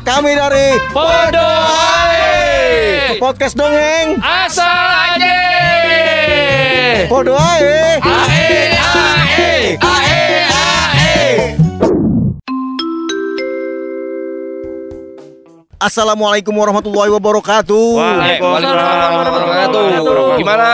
Kami 0.00 0.34
dari 0.34 0.74
Podo 0.90 1.50
podcast 3.22 3.54
dongeng 3.54 4.18
Asal 4.18 4.66
aja 5.14 5.38
Podo 7.06 7.38
ae. 7.38 8.02
Ae 8.02 8.74
ae 8.74 9.78
Ae 9.78 10.18
ae 10.50 11.28
Assalamualaikum 15.80 16.52
warahmatullahi 16.52 17.08
wabarakatuh. 17.08 17.86
Waalaikumsalam 17.96 19.10
warahmatullahi 19.16 19.96
wabarakatuh. 19.96 20.36
Gimana 20.42 20.68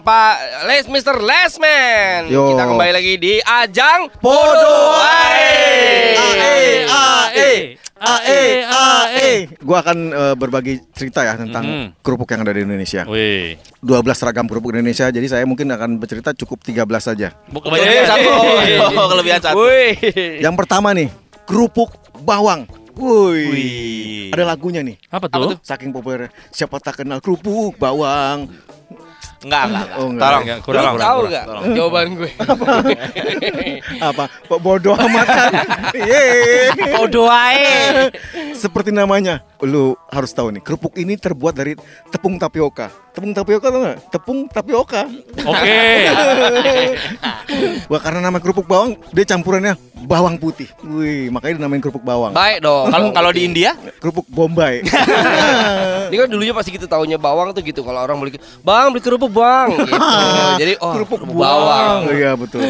Pak 0.00 0.34
Les 0.64 0.86
Mr. 0.88 1.20
Lesman? 1.20 2.30
Yo. 2.30 2.54
Kita 2.54 2.64
kembali 2.70 2.92
lagi 2.94 3.14
di 3.20 3.34
ajang 3.44 4.08
Podo 4.22 4.96
Ae. 4.96 6.16
Ae 6.16 6.88
ae 6.88 7.79
ae 8.00 8.64
ae. 8.64 9.30
Gua 9.60 9.84
akan 9.84 9.98
eh, 10.08 10.34
berbagi 10.34 10.80
cerita 10.90 11.20
ya 11.20 11.36
tentang 11.36 11.62
Mhm. 11.62 11.86
kerupuk 12.00 12.26
yang 12.26 12.40
ada 12.40 12.52
di 12.52 12.64
Indonesia. 12.64 13.04
Wih, 13.04 13.60
12 13.78 14.16
ragam 14.18 14.48
kerupuk 14.48 14.72
di 14.72 14.80
Indonesia. 14.80 15.06
Jadi 15.06 15.26
saya 15.26 15.44
mungkin 15.44 15.68
akan 15.68 16.00
bercerita 16.00 16.32
cukup 16.34 16.64
13 16.64 17.04
saja. 17.04 17.36
kebanyakan 17.46 18.04
satu. 18.06 18.28
Oh, 18.96 19.06
kelebihan 19.08 19.40
satu. 19.40 19.54
Wih. 19.60 19.92
Yang 20.40 20.54
pertama 20.56 20.90
nih, 20.90 21.12
kerupuk 21.44 21.92
bawang. 22.20 22.64
Wih. 22.96 24.28
Ada 24.30 24.44
lagunya 24.46 24.80
nih. 24.80 24.96
Apa 25.08 25.28
tuh? 25.28 25.56
Saking 25.60 25.90
populer. 25.90 26.28
Siapa 26.50 26.76
tak 26.78 27.00
kenal 27.00 27.20
kerupuk 27.20 27.76
bawang. 27.76 28.48
Enggak, 29.40 29.62
enggak, 29.72 29.84
enggak. 29.88 29.96
Oh, 29.96 30.08
enggak. 30.12 30.20
Tolong. 30.20 30.42
Enggak, 30.44 30.58
kurang, 30.60 30.82
kurang, 30.84 31.00
tahu 31.00 31.20
kurang. 31.20 31.32
gak 31.32 31.72
jawaban 31.72 32.06
gue? 32.12 32.30
Apa? 34.12 34.24
Kok 34.28 34.60
bodoh 34.60 34.96
amat 35.00 35.26
kan? 35.32 35.52
Yeay. 36.12 36.92
Podo 36.92 37.24
ae. 37.24 38.12
Seperti 38.52 38.92
namanya, 38.92 39.40
lu 39.64 39.96
harus 40.12 40.36
tahu 40.36 40.52
nih, 40.52 40.60
kerupuk 40.60 40.92
ini 41.00 41.16
terbuat 41.16 41.56
dari 41.56 41.72
tepung 42.12 42.36
tapioka. 42.36 42.92
Tepung 43.16 43.32
tapioka 43.32 43.72
tau 43.72 43.80
gak? 43.80 43.98
Tepung 44.12 44.38
tapioka. 44.44 45.08
Oke. 45.40 45.80
Wah 47.90 48.00
karena 48.04 48.20
nama 48.20 48.38
kerupuk 48.44 48.68
bawang, 48.68 49.00
dia 49.16 49.24
campurannya 49.24 49.72
bawang 50.04 50.36
putih. 50.40 50.68
Wih, 50.84 51.28
makanya 51.28 51.62
dinamain 51.64 51.82
kerupuk 51.82 52.04
bawang. 52.04 52.32
Baik 52.32 52.64
dong. 52.64 52.88
Kalau 52.88 53.08
kalau 53.12 53.30
di 53.32 53.44
India, 53.44 53.76
Kerupuk 54.00 54.26
Bombay. 54.30 54.80
Ini 56.10 56.16
kan 56.16 56.28
dulunya 56.28 56.54
pasti 56.56 56.74
gitu 56.74 56.86
taunya 56.88 57.20
bawang 57.20 57.52
tuh 57.52 57.62
gitu 57.62 57.84
kalau 57.84 58.02
orang 58.02 58.16
beli 58.18 58.40
bang 58.64 58.90
beli 58.90 59.02
kerupuk 59.02 59.30
bang 59.30 59.68
gitu. 59.76 59.92
Jadi 60.62 60.72
oh 60.80 60.92
kerupuk 60.96 61.18
kerupuk 61.22 61.36
bawang. 61.36 62.08
bawang. 62.08 62.16
Iya 62.16 62.32
betul. 62.34 62.64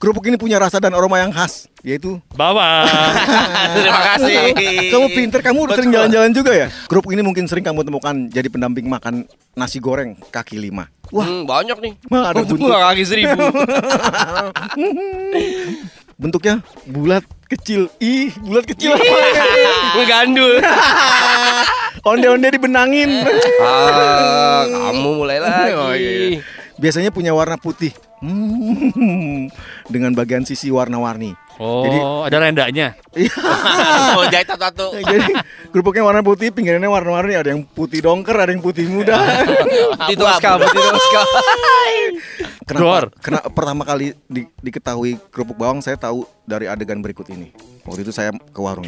Kerupuk 0.00 0.24
ini 0.32 0.40
punya 0.40 0.56
rasa 0.56 0.80
dan 0.80 0.96
aroma 0.96 1.20
yang 1.20 1.28
khas, 1.28 1.68
yaitu 1.84 2.16
Bawang. 2.32 2.88
terima 3.76 4.00
kasih. 4.16 4.56
kamu 4.88 5.06
pinter, 5.12 5.40
kamu 5.44 5.68
udah 5.68 5.76
sering 5.76 5.92
jalan-jalan 5.92 6.32
juga 6.32 6.56
ya. 6.56 6.66
Kerupuk 6.88 7.12
ini 7.12 7.20
mungkin 7.20 7.44
sering 7.44 7.60
kamu 7.60 7.84
temukan 7.84 8.16
jadi 8.32 8.48
pendamping 8.48 8.88
makan 8.88 9.28
nasi 9.52 9.76
goreng 9.76 10.16
kaki 10.32 10.56
lima. 10.56 10.88
Wah, 11.12 11.28
Hmm, 11.28 11.44
banyak 11.44 11.76
nih. 11.84 11.92
Mah, 12.08 12.32
ada 12.32 12.40
nggak 12.48 12.80
kaki 12.80 13.02
seribu. 13.04 13.44
Bentuknya 16.20 16.60
bulat 16.84 17.24
kecil. 17.48 17.88
Ih, 17.96 18.28
bulat 18.44 18.68
kecil. 18.68 18.92
Ngegandul. 19.96 20.60
Onde-onde 22.10 22.48
dibenangin. 22.52 23.10
ah, 23.64 24.64
kamu 24.68 25.10
mulai 25.16 25.38
lagi. 25.40 25.72
Oh, 25.74 25.92
iya. 25.92 26.40
Biasanya 26.80 27.12
punya 27.12 27.36
warna 27.36 27.60
putih. 27.60 27.92
Hmm, 28.20 29.48
dengan 29.88 30.12
bagian 30.12 30.44
sisi 30.44 30.68
warna-warni. 30.68 31.32
Oh, 31.60 31.84
Jadi- 31.84 32.00
ada 32.28 32.36
rendanya. 32.40 32.88
Oh, 34.16 34.24
jahit 34.28 34.48
satu-satu. 34.48 34.96
Jadi 34.96 35.32
kerupuknya 35.72 36.04
warna 36.04 36.20
putih, 36.24 36.52
pinggirannya 36.52 36.88
warna-warni. 36.88 37.36
Ada 37.36 37.52
yang 37.52 37.64
putih 37.68 38.00
dongker, 38.00 38.36
ada 38.36 38.52
yang 38.52 38.64
putih 38.64 38.88
muda. 38.88 39.44
Tito 40.08 40.24
Ska, 40.36 40.56
Tito 40.56 40.80
Dor. 42.62 43.08
Kenapa, 43.16 43.18
kena, 43.18 43.40
pertama 43.48 43.82
kali 43.82 44.12
di- 44.24 44.50
diketahui 44.60 45.16
kerupuk 45.28 45.56
bawang 45.56 45.80
saya 45.80 45.96
tahu 45.96 46.22
dari 46.44 46.64
adegan 46.64 47.00
berikut 47.00 47.26
ini. 47.28 47.50
Waktu 47.82 48.02
itu 48.02 48.12
saya 48.12 48.30
ke 48.32 48.60
warung. 48.60 48.84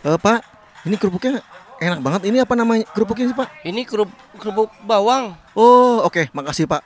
Eh, 0.00 0.16
Pak, 0.16 0.40
ini 0.82 0.96
kerupuknya 0.96 1.44
enak 1.78 2.00
banget. 2.00 2.20
Ini 2.26 2.42
apa 2.42 2.54
namanya 2.54 2.84
kerupuknya 2.88 3.28
sih 3.28 3.36
Pak? 3.36 3.48
Ini 3.62 3.84
kerupuk 3.84 4.12
kerupuk 4.36 4.68
bawang. 4.82 5.36
Oh, 5.52 6.00
oke, 6.02 6.28
makasih 6.30 6.64
Pak. 6.64 6.84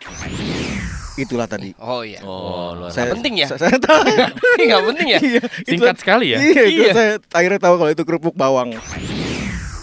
Itulah 1.16 1.46
tadi. 1.46 1.74
Oh 1.76 2.02
iya. 2.02 2.22
Oh, 2.22 2.74
luar. 2.76 2.90
Saya, 2.90 3.10
penting 3.10 3.42
ya? 3.42 3.50
Saya, 3.50 3.66
saya 3.66 3.76
tahu. 3.76 4.06
Ini 4.54 4.62
nggak 4.64 4.82
penting 4.86 5.06
ya? 5.08 5.18
Iya, 5.18 5.42
Singkat 5.66 5.94
itu- 5.94 6.02
sekali 6.02 6.26
ya. 6.30 6.38
Iya, 6.38 6.62
itu 6.64 6.80
Iya. 6.80 6.92
saya 6.92 7.10
akhirnya 7.32 7.58
tahu 7.58 7.74
kalau 7.74 7.90
itu 7.90 8.02
kerupuk 8.02 8.34
bawang. 8.34 8.70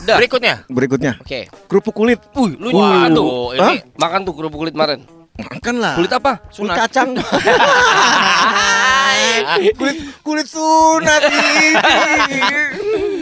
Dah. 0.05 0.15
Berikutnya. 0.15 0.63
Berikutnya, 0.69 1.17
Oke. 1.17 1.49
kerupuk 1.65 1.91
kulit. 1.91 2.21
Wih, 2.31 2.55
lu 2.55 2.69
Waduh, 2.71 3.51
ini 3.51 3.81
Ini 3.81 3.97
makan 3.97 4.19
tuh 4.21 4.33
kerupuk 4.33 4.59
kulit 4.61 4.71
kemarin. 4.71 5.01
Makan 5.35 5.75
lah. 5.83 5.99
Kulit 5.99 6.13
apa? 6.15 6.39
Kulit 6.47 6.55
Sunat. 6.55 6.77
kacang. 6.87 7.09
kulit 9.75 9.97
kulit 10.23 10.47
sunat 10.47 11.21
ini. 11.27 11.75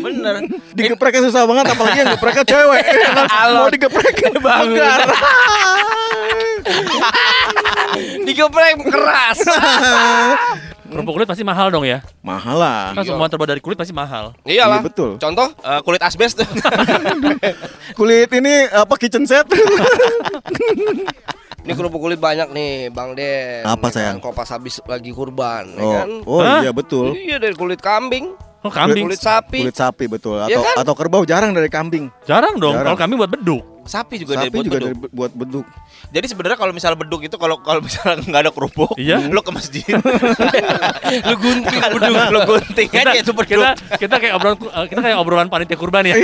Bener. 0.04 0.36
Digepreknya 0.78 1.26
susah 1.26 1.50
banget 1.50 1.74
apalagi 1.74 1.98
yang 2.06 2.14
gepreknya 2.14 2.46
cewek. 2.46 2.84
Mau 3.58 3.70
digeprek 3.74 4.16
bakar. 4.46 5.00
Digeprek 8.30 8.78
keras. 8.86 9.40
Kerupuk 10.94 11.18
kulit 11.18 11.26
pasti 11.26 11.42
mahal 11.42 11.74
dong 11.74 11.90
ya. 11.90 12.06
Mahal 12.22 12.62
lah. 12.62 12.94
Kan 12.94 13.10
semua 13.10 13.26
terbuat 13.26 13.50
dari 13.50 13.62
kulit 13.66 13.74
pasti 13.74 13.90
mahal. 13.90 14.38
Iyalah. 14.46 14.86
Iya, 14.86 14.86
betul. 14.86 15.18
Contoh? 15.18 15.50
Eh, 15.50 15.82
kulit 15.82 16.02
asbes. 16.06 16.38
Kulit 17.98 18.30
ini 18.30 18.70
apa 18.70 18.94
kitchen 19.02 19.26
set? 19.26 19.50
Ini 21.64 21.72
kerupuk 21.74 22.00
kulit 22.02 22.20
banyak 22.20 22.52
nih, 22.52 22.92
Bang 22.92 23.16
Den. 23.16 23.64
Apa, 23.64 23.88
Ya 23.88 23.90
kan? 23.90 23.92
sayang? 23.94 24.18
Kalau 24.20 24.36
pas 24.36 24.46
habis 24.46 24.84
lagi 24.84 25.10
kurban, 25.10 25.64
ya 25.70 25.80
Oh, 25.80 25.94
kan? 25.94 26.08
oh 26.28 26.40
Hah? 26.40 26.60
iya 26.60 26.72
betul. 26.72 27.16
Iya 27.16 27.40
dari 27.40 27.56
kulit 27.56 27.80
kambing, 27.80 28.36
Oh, 28.60 28.68
kambing. 28.70 29.08
kulit 29.08 29.18
sapi. 29.18 29.64
Kulit 29.64 29.74
sapi 29.74 30.06
betul 30.06 30.40
Iya 30.40 30.52
atau 30.52 30.62
kan? 30.62 30.76
atau 30.84 30.94
kerbau 30.94 31.24
jarang 31.24 31.52
dari 31.52 31.68
kambing. 31.68 32.12
Jarang 32.24 32.60
dong. 32.60 32.76
Jarang. 32.76 32.86
Kalau 32.86 33.00
kambing 33.00 33.18
buat 33.18 33.32
beduk. 33.32 33.64
Sapi 33.84 34.16
juga 34.18 34.36
dari 34.36 34.48
Sapi 34.48 34.56
buat 34.56 34.66
juga 34.66 34.78
beduk. 34.78 34.88
dari 34.88 34.96
buat 35.10 35.32
beduk. 35.34 35.66
Jadi 36.10 36.26
sebenarnya 36.26 36.56
kalau 36.56 36.72
misal 36.72 36.94
beduk 36.94 37.22
itu 37.22 37.36
kalau 37.36 37.60
kalau 37.60 37.80
misalnya 37.80 38.22
nggak 38.22 38.42
ada 38.42 38.52
kerupuk, 38.52 38.96
Iya. 38.96 39.18
lu 39.26 39.40
ke 39.40 39.52
masjid. 39.52 39.84
Lu 41.24 41.36
gunting 41.36 41.80
beduk, 41.92 42.16
lu 42.30 42.40
gunting 42.48 42.88
Kita, 42.88 43.12
aja 43.12 43.20
itu 43.20 43.32
beduk. 43.32 43.48
kita, 43.50 43.70
kita 43.98 44.16
kayak 44.18 44.34
obrolan 44.34 44.58
kita 44.86 45.00
kayak 45.00 45.18
obrolan 45.18 45.48
panitia 45.48 45.76
kurban 45.76 46.04
ya. 46.04 46.16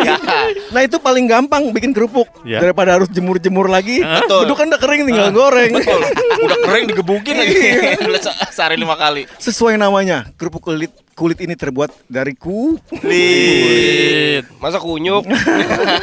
Nah 0.70 0.82
itu 0.82 0.98
paling 0.98 1.26
gampang 1.26 1.70
bikin 1.70 1.92
kerupuk 1.92 2.26
Iya. 2.42 2.60
daripada 2.62 2.96
harus 2.96 3.10
jemur-jemur 3.10 3.68
lagi. 3.68 4.02
Betul. 4.02 4.46
Beduk 4.46 4.56
kan 4.56 4.66
udah 4.68 4.80
kering 4.80 5.02
tinggal 5.06 5.30
goreng. 5.30 5.72
Betul. 5.74 6.02
Udah 6.42 6.58
kering 6.64 6.86
digebukin 6.88 7.36
lagi. 7.36 7.58
Se- 8.24 8.38
Sehari 8.52 8.76
lima 8.76 8.96
kali. 8.96 9.28
Sesuai 9.38 9.76
namanya, 9.76 10.28
kerupuk 10.36 10.64
kulit 10.64 10.92
kulit 11.20 11.44
ini 11.44 11.52
terbuat 11.52 11.92
dari 12.08 12.32
ku, 12.32 12.80
Kulit. 12.88 14.48
Masa 14.64 14.80
kunyuk? 14.80 15.28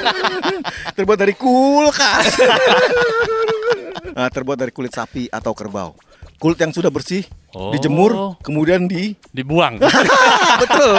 terbuat 0.96 1.16
dari 1.16 1.32
kulkas. 1.32 2.36
nah, 4.12 4.28
terbuat 4.36 4.60
dari 4.60 4.76
kulit 4.76 4.92
sapi 4.92 5.32
atau 5.32 5.56
kerbau. 5.56 5.96
Kulit 6.36 6.60
yang 6.60 6.76
sudah 6.76 6.92
bersih 6.92 7.24
Oh. 7.56 7.72
dijemur, 7.72 8.36
kemudian 8.44 8.84
di 8.84 9.16
Dibuang. 9.32 9.80
betul, 10.60 10.92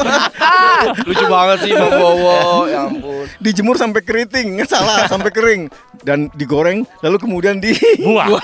Lucu 1.08 1.24
banget 1.28 1.58
sih 1.68 1.72
Bang 1.76 2.00
Bowo. 2.00 2.64
Ya 2.64 2.88
ampun. 2.88 3.28
dijemur 3.44 3.76
sampai 3.76 4.00
keriting, 4.00 4.56
salah 4.64 5.04
sampai 5.04 5.28
kering 5.28 5.62
dan 6.00 6.32
digoreng, 6.32 6.88
lalu 7.04 7.16
kemudian 7.20 7.60
di 7.60 7.76
Buang. 8.00 8.40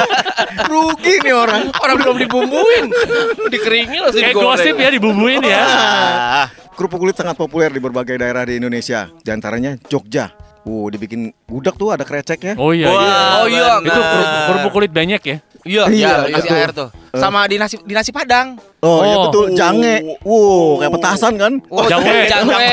rugi 0.72 1.20
nih 1.20 1.36
orang. 1.36 1.68
Orang 1.84 1.96
belum 2.00 2.16
dibumbuin. 2.16 2.88
Dikeringin 3.52 4.00
langsung 4.00 4.24
kayak 4.24 4.32
digoreng. 4.32 4.56
gosip 4.56 4.74
ya 4.80 4.88
dibumbuin 4.88 5.40
ya. 5.44 5.64
Kerupuk 6.72 6.96
kulit 6.96 7.16
sangat 7.20 7.36
populer 7.36 7.68
di 7.68 7.78
berbagai 7.78 8.16
daerah 8.16 8.48
di 8.48 8.56
Indonesia, 8.56 9.12
di 9.20 9.28
antaranya 9.28 9.76
Jogja. 9.84 10.32
Wow, 10.64 10.88
dibikin 10.88 11.28
gudeg 11.44 11.76
tuh 11.76 11.92
ada 11.92 12.08
kreceknya. 12.08 12.56
Oh 12.56 12.72
iya. 12.72 12.88
Wah, 12.88 13.04
iya. 13.04 13.20
Oh 13.36 13.48
iya. 13.52 13.72
Itu 13.84 14.00
kerupuk 14.48 14.72
kulit 14.72 14.92
banyak 14.96 15.20
ya. 15.20 15.38
Iya, 15.64 15.88
Iya, 15.88 15.88
Iya, 15.88 16.12
iya, 16.22 16.34
kasih 16.34 16.44
betul. 16.44 16.60
air 16.60 16.70
tuh. 16.72 16.88
Sama 17.14 17.40
di 17.44 17.56
nasi 17.56 17.76
di 17.80 17.94
nasi 17.94 18.10
Padang. 18.10 18.60
Oh, 18.78 19.00
iya 19.00 19.16
Oh. 19.16 19.22
betul, 19.26 19.44
jange. 19.52 19.94
Wow, 20.20 20.76
kayak 20.76 20.92
petasan 20.92 21.32
kan? 21.34 21.52
Oh, 21.66 21.84
Jawe. 21.84 22.16
jawe. 22.26 22.68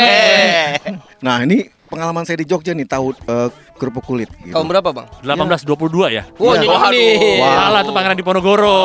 Nah, 1.22 1.46
ini 1.46 1.64
pengalaman 1.86 2.26
saya 2.26 2.36
di 2.36 2.44
Jogja 2.44 2.74
nih 2.74 2.84
tahu 2.84 3.14
eh, 3.14 3.48
kerupuk 3.78 4.02
kulit 4.02 4.26
gitu. 4.42 4.52
Tahun 4.52 4.66
berapa, 4.66 4.90
Bang? 4.90 5.06
1822 5.22 6.10
ya. 6.10 6.26
Wah, 6.36 6.58
Iya. 6.58 6.66
nyonya 6.66 6.90
nih. 6.90 7.14
Wah. 7.38 7.54
Salah 7.62 7.82
tuh 7.82 7.94
pangeran 7.94 8.18
di 8.18 8.26
Ponorogo. 8.26 8.76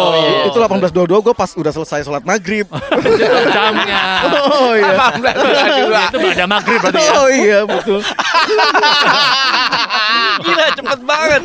Itu 0.45 0.59
1822 0.61 1.25
gue 1.25 1.33
pas 1.33 1.51
udah 1.51 1.73
selesai 1.73 2.05
sholat 2.05 2.23
maghrib. 2.23 2.69
Jamnya. 3.57 4.03
oh 4.29 4.73
iya. 4.73 4.93
Itu 6.07 6.27
ada 6.31 6.47
maghrib 6.47 6.79
berarti 6.79 7.01
ya. 7.01 7.13
Oh 7.15 7.29
iya 7.29 7.59
betul. 7.65 8.01
Gila, 10.39 10.65
cepet 10.73 10.99
banget. 11.03 11.43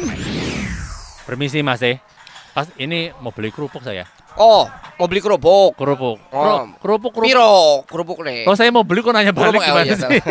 Permisi 1.24 1.60
Mas 1.62 1.80
eh. 1.82 1.98
Pas 2.52 2.68
ini 2.76 3.16
mau 3.24 3.32
beli 3.32 3.48
kerupuk 3.48 3.80
saya. 3.80 4.04
Oh, 4.36 4.68
mau 5.00 5.08
beli 5.08 5.24
kerupuk. 5.24 5.76
Kerupuk. 5.76 6.20
Oh. 6.32 6.68
Kerupuk 6.80 7.12
kerupuk. 7.16 7.28
Piro 7.28 7.84
kerupuk 7.88 8.20
nih. 8.28 8.44
Kalau 8.44 8.58
saya 8.60 8.72
mau 8.76 8.84
beli 8.84 9.00
kok 9.04 9.12
nanya 9.16 9.32
balik 9.32 9.60
Kerupuk, 9.60 9.64
oh, 9.64 9.68
gimana 9.72 9.88
iya, 9.88 9.96
sih? 9.96 10.22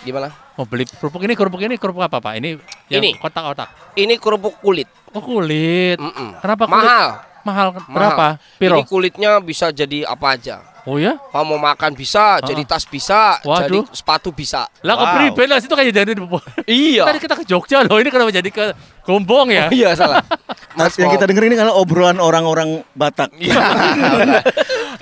Gimana? 0.08 0.28
Mau 0.56 0.64
beli 0.64 0.84
kerupuk 0.88 1.20
ini 1.24 1.32
kerupuk 1.36 1.60
ini 1.60 1.76
kerupuk 1.76 2.02
apa 2.04 2.20
Pak? 2.20 2.32
Ini 2.40 2.56
yang 2.92 3.04
Ini. 3.04 3.20
kotak-kotak. 3.20 3.96
Ini 3.96 4.16
kerupuk 4.16 4.60
kulit. 4.64 4.88
Oh 5.12 5.20
kulit. 5.20 6.00
Mm-mm. 6.00 6.40
Kenapa 6.40 6.64
kulit? 6.64 6.88
Mahal. 6.88 7.06
Mahal. 7.40 7.68
Berapa? 7.88 8.26
Piro? 8.60 8.76
Ini 8.80 8.84
kulitnya 8.88 9.30
bisa 9.40 9.72
jadi 9.72 10.04
apa 10.08 10.36
aja. 10.36 10.60
Oh 10.88 10.96
ya? 10.96 11.20
Kalau 11.28 11.44
mau 11.44 11.60
makan 11.60 11.92
bisa, 11.92 12.40
jadi 12.40 12.64
tas 12.64 12.88
bisa, 12.88 13.36
jadi 13.44 13.84
Waduh. 13.84 13.84
sepatu 13.92 14.32
bisa. 14.32 14.64
Lah 14.80 14.96
Wow. 14.96 15.12
pribadi 15.12 15.48
lah 15.52 15.60
situ 15.60 15.76
kayak 15.76 15.92
jadi 15.92 16.16
Iya. 16.64 17.04
Tadi 17.04 17.18
kita 17.20 17.34
ke 17.36 17.44
Jogja 17.44 17.84
loh, 17.84 18.00
ini 18.00 18.08
kenapa 18.08 18.32
jadi 18.32 18.48
ke 18.48 18.72
Gombong 19.04 19.52
ya? 19.52 19.68
Iya 19.68 19.92
salah. 19.92 20.24
Mas, 20.78 20.94
yang 20.94 21.10
kita 21.10 21.26
denger 21.26 21.50
ini 21.50 21.58
kalau 21.58 21.82
obrolan 21.82 22.22
orang-orang 22.22 22.86
Batak. 22.94 23.34
Iya. 23.34 23.58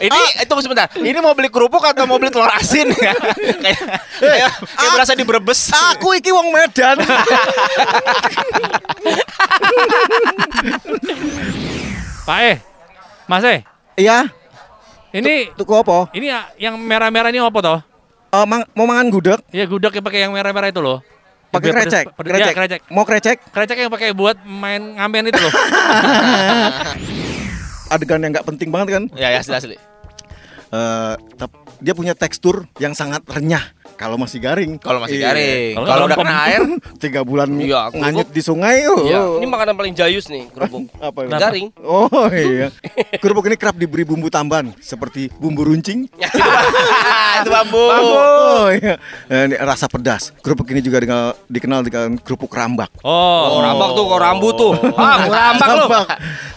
Ini 0.00 0.48
tunggu 0.48 0.62
sebentar. 0.64 0.88
Ini 0.96 1.18
mau 1.20 1.36
beli 1.36 1.52
kerupuk 1.52 1.84
atau 1.84 2.08
mau 2.08 2.16
beli 2.16 2.32
telur 2.32 2.48
asin 2.48 2.88
ya? 2.88 3.12
kayak 3.64 3.80
kayak, 4.16 4.50
kayak 4.64 4.90
berasa 4.96 5.12
di 5.12 5.24
Brebes. 5.28 5.68
Aku 5.92 6.16
iki 6.16 6.32
wong 6.32 6.48
Medan. 6.54 6.96
Pak 12.28 12.38
eh, 12.44 12.56
Mas 13.24 13.44
eh, 13.44 13.64
Iya, 13.96 14.28
ini 15.16 15.48
tuku 15.56 15.72
apa? 15.72 16.12
ini 16.12 16.28
ya- 16.28 16.48
yang 16.60 16.76
merah-merah 16.76 17.32
ini 17.32 17.40
apa 17.40 17.58
toh? 17.58 17.78
Eh, 18.28 18.44
mang- 18.44 18.68
mau 18.76 18.84
mangan 18.84 19.08
gudeg? 19.08 19.40
Ya 19.48 19.64
gudeg 19.64 19.96
yang 19.96 20.04
pakai 20.04 20.20
yang 20.28 20.32
merah-merah 20.36 20.68
itu 20.68 20.84
loh. 20.84 21.00
Pakai 21.48 21.72
pedes- 21.72 21.88
krecek, 21.88 22.04
pedes- 22.12 22.32
Ya, 22.38 22.52
krecek. 22.52 22.80
Mau 22.92 23.04
krecek? 23.04 23.36
Krecek 23.48 23.76
yang 23.78 23.88
pakai 23.88 24.12
buat 24.12 24.36
main 24.44 24.96
ngamen 24.96 25.32
itu 25.32 25.40
loh. 25.40 25.52
Adegan 27.88 28.20
yang 28.20 28.36
nggak 28.36 28.44
penting 28.44 28.68
banget 28.68 29.00
kan? 29.00 29.04
Ya 29.16 29.32
ya 29.32 29.40
asli. 29.40 29.76
Eh, 30.68 31.14
tep- 31.40 31.64
dia 31.80 31.96
punya 31.96 32.12
tekstur 32.12 32.68
yang 32.76 32.92
sangat 32.92 33.24
renyah 33.24 33.64
kalau 33.98 34.14
masih 34.14 34.38
garing. 34.38 34.78
Kalau 34.78 35.02
masih 35.02 35.18
Iya. 35.18 35.26
garing. 35.28 35.74
Kalau 35.74 35.86
Kalau 35.88 36.04
udah 36.06 36.16
kena 36.16 36.34
air, 36.46 36.62
Tiga 37.02 37.20
bulan 37.20 37.48
Iya, 37.52 37.90
nganyut 37.90 38.28
di 38.28 38.40
sungai. 38.40 38.86
Oh. 38.86 39.02
Iya. 39.02 39.20
Ini 39.36 39.46
makanan 39.46 39.74
paling 39.74 39.92
jayus 39.92 40.26
nih 40.26 40.46
kerupuk. 40.48 40.86
apa 41.02 41.18
ini? 41.20 41.28
Kenapa? 41.28 41.42
Garing. 41.44 41.66
Oh 41.80 42.06
iya. 42.48 42.68
Kerupuk 43.18 43.44
ini 43.44 43.56
kerap 43.56 43.74
diberi 43.74 44.02
bumbu 44.02 44.28
tambahan 44.28 44.70
seperti 44.78 45.28
bumbu 45.34 45.66
runcing. 45.66 46.06
itu 46.08 47.50
bambu. 47.50 47.82
Oh 47.82 48.66
iya. 48.70 48.94
Eh, 49.26 49.42
ini 49.44 49.56
rasa 49.56 49.86
pedas. 49.86 50.30
Kerupuk 50.38 50.68
ini 50.68 50.78
juga 50.78 50.98
dengan, 50.98 51.20
dikenal 51.44 51.80
dengan 51.82 52.14
kerupuk 52.16 52.50
rambak. 52.50 52.90
Oh, 53.02 53.16
Oh, 53.48 53.60
rambak 53.60 53.90
tuh, 53.92 54.04
kok 54.04 54.20
rambut 54.20 54.54
tuh. 54.54 54.72
Ah, 54.94 55.14
mau 55.18 55.30
rambak. 55.30 55.66
Rambak. 55.68 56.06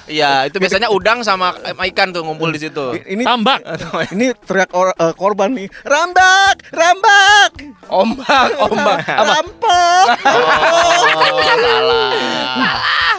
Iya, 0.06 0.44
itu 0.44 0.58
biasanya 0.58 0.92
udang 0.92 1.24
sama 1.24 1.56
ikan 1.88 2.12
tuh 2.12 2.22
ngumpul 2.22 2.52
di 2.52 2.60
situ. 2.60 3.00
Ini 3.00 3.24
tambak. 3.24 3.64
ini 4.12 4.36
teriak 4.38 4.70
or- 4.72 4.92
eh, 4.92 5.14
korban 5.14 5.50
nih. 5.50 5.72
Rambak, 5.82 6.68
rambak, 6.70 7.31
Ombak, 7.92 8.48
ombak. 8.56 8.98
Apa? 9.20 9.24
rampok. 9.36 10.06
Oh, 10.24 11.40
salah. 11.44 12.12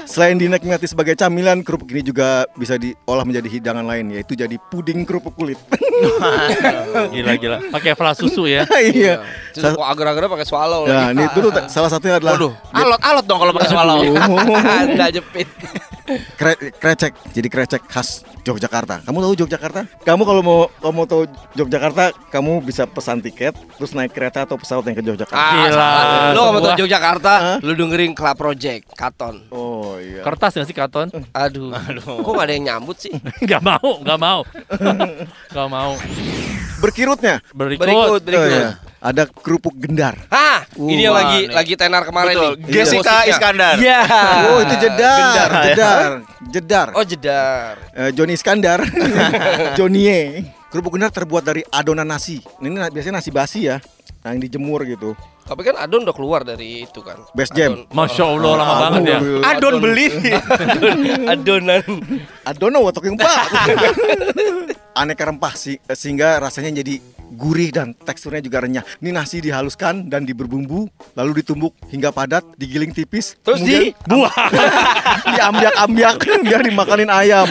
Selain 0.08 0.36
dinikmati 0.36 0.84
sebagai 0.84 1.16
camilan, 1.16 1.64
kerupuk 1.64 1.88
ini 1.88 2.04
juga 2.04 2.44
bisa 2.52 2.76
diolah 2.76 3.24
menjadi 3.24 3.48
hidangan 3.48 3.84
lain, 3.84 4.12
yaitu 4.12 4.36
jadi 4.36 4.60
puding 4.68 5.08
kerupuk 5.08 5.32
kulit. 5.32 5.56
Gila 7.12 7.32
gila. 7.40 7.58
Pakai 7.72 7.96
flas 7.96 8.20
susu 8.20 8.44
ya. 8.44 8.68
iya. 8.92 9.24
Terus 9.56 9.72
kok 9.72 9.84
agar-agar 9.84 10.28
pakai 10.28 10.44
swallow 10.48 10.84
Nah, 10.84 11.12
ini 11.16 11.24
dulu 11.32 11.48
salah 11.72 11.88
satunya 11.88 12.20
adalah 12.20 12.36
Waduh, 12.36 12.52
alot-alot 12.72 13.24
dong 13.24 13.38
kalau 13.40 13.52
pakai 13.56 13.70
swallow. 13.72 14.00
Anda 14.60 15.06
jepit. 15.08 15.48
Kre- 16.34 16.72
krecek. 16.72 17.12
Jadi 17.30 17.46
krecek 17.46 17.82
khas 17.84 18.22
Yogyakarta. 18.42 19.00
Kamu 19.02 19.18
tahu 19.18 19.34
Yogyakarta? 19.38 19.86
Kamu 20.02 20.22
kalau 20.22 20.42
mau 20.42 20.58
kalau 20.72 20.92
mau 20.92 21.04
tahu 21.04 21.22
Yogyakarta, 21.54 22.04
kamu 22.28 22.58
bisa 22.60 22.84
pesan 22.84 23.18
tiket, 23.18 23.54
terus 23.72 23.92
naik 23.92 24.10
kereta 24.10 24.42
atau 24.42 24.54
pesawat 24.54 24.82
yang 24.84 24.94
ke 24.94 25.04
Yogyakarta. 25.04 25.38
Ah, 25.38 25.54
Gila. 25.54 25.70
salah. 25.72 26.02
Lu 26.02 26.38
kalau 26.38 26.50
mau 26.50 26.58
Semua. 26.58 26.68
tahu 26.68 26.80
Yogyakarta, 26.80 27.32
Hah? 27.32 27.56
lu 27.60 27.72
dengerin 27.72 28.12
Club 28.12 28.36
Project, 28.36 28.84
Katon. 28.92 29.36
Oh 29.48 29.94
iya. 29.96 30.22
Kertas 30.22 30.52
nggak 30.52 30.66
sih 30.66 30.74
karton? 30.74 31.06
Aduh. 31.32 31.70
Kok 32.18 32.32
gak 32.32 32.46
ada 32.46 32.52
yang 32.52 32.64
nyambut 32.68 32.98
sih? 32.98 33.14
Gak 33.50 33.60
mau, 33.60 33.98
gak 34.00 34.18
mau, 34.18 34.40
gak 35.54 35.68
mau. 35.68 35.92
Berkirutnya. 36.78 37.38
Berikut. 37.52 37.82
Berikut, 37.82 38.10
Oh, 38.10 38.18
berikut. 38.18 38.50
iya. 38.50 38.70
Ada 39.02 39.26
kerupuk 39.26 39.74
gendar. 39.74 40.14
Hah, 40.30 40.62
ini 40.78 41.02
yang 41.02 41.18
lagi 41.18 41.50
nih. 41.50 41.58
lagi 41.58 41.74
tenar 41.74 42.06
kemarin 42.06 42.38
Betul. 42.38 42.52
nih. 42.54 42.70
Jessica 42.70 43.02
Musiknya. 43.02 43.30
Iskandar. 43.34 43.74
Iya. 43.82 44.00
Oh, 44.46 44.58
itu 44.62 44.74
jedar, 44.78 45.18
Gendar, 45.18 45.50
ya. 45.50 45.62
jedar, 45.66 46.10
jedar. 46.54 46.86
Oh, 46.94 47.02
jedar. 47.04 47.72
Eh, 47.98 48.10
Joni 48.14 48.38
Iskandar. 48.38 48.80
Johnny 49.76 50.06
E. 50.06 50.22
Kerupuk 50.70 50.94
gendar 50.94 51.10
terbuat 51.10 51.42
dari 51.42 51.66
adonan 51.66 52.06
nasi. 52.06 52.38
Ini 52.62 52.94
biasanya 52.94 53.18
nasi 53.18 53.34
basi 53.34 53.66
ya, 53.66 53.82
yang 54.22 54.38
dijemur 54.38 54.86
gitu. 54.86 55.18
Tapi 55.42 55.66
kan 55.66 55.74
Adon 55.74 56.06
udah 56.06 56.14
keluar 56.14 56.46
dari 56.46 56.86
itu 56.86 57.02
kan. 57.02 57.18
Best 57.34 57.58
jam. 57.58 57.74
Adon. 57.74 57.90
Masya 57.90 58.24
Allah 58.24 58.52
lama 58.54 58.74
banget 58.78 59.02
ya. 59.02 59.18
Aduh, 59.18 59.42
Adon 59.42 59.74
beli. 59.82 60.06
Adonan. 61.34 61.82
I 62.46 62.52
don't 62.54 62.70
know 62.70 62.86
what 62.86 62.94
talking 62.94 63.18
about. 63.18 63.50
Aneka 64.92 65.24
rempah 65.24 65.56
sih 65.56 65.80
sehingga 65.88 66.36
rasanya 66.36 66.84
jadi 66.84 67.00
gurih 67.32 67.72
dan 67.72 67.96
teksturnya 67.96 68.44
juga 68.44 68.60
renyah. 68.60 68.84
Ini 69.00 69.10
nasi 69.10 69.40
dihaluskan 69.40 70.12
dan 70.12 70.28
diberbumbu, 70.28 70.84
lalu 71.16 71.40
ditumbuk 71.40 71.72
hingga 71.88 72.12
padat, 72.12 72.44
digiling 72.60 72.92
tipis, 72.92 73.40
Terus 73.40 73.64
kemudian 73.64 73.88
di 73.88 73.96
buah. 74.04 74.34
diambiak-ambiak 75.32 76.16
biar 76.44 76.60
dimakanin 76.60 77.08
ayam. 77.08 77.48